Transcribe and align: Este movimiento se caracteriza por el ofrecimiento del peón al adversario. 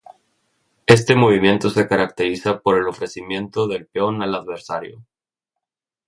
Este 0.87 1.15
movimiento 1.15 1.69
se 1.69 1.87
caracteriza 1.87 2.59
por 2.61 2.75
el 2.79 2.87
ofrecimiento 2.87 3.67
del 3.67 3.85
peón 3.85 4.23
al 4.23 4.33
adversario. 4.33 5.05